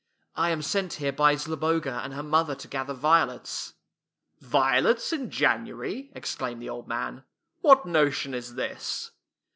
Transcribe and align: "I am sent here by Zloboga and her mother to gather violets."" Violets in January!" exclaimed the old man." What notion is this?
"I 0.35 0.49
am 0.49 0.63
sent 0.63 0.93
here 0.93 1.11
by 1.11 1.35
Zloboga 1.35 2.03
and 2.03 2.15
her 2.15 2.23
mother 2.23 2.55
to 2.55 2.67
gather 2.67 2.95
violets."" 2.95 3.73
Violets 4.39 5.13
in 5.13 5.29
January!" 5.29 6.09
exclaimed 6.15 6.59
the 6.59 6.69
old 6.71 6.87
man." 6.87 7.23
What 7.61 7.85
notion 7.85 8.33
is 8.33 8.55
this? 8.55 9.11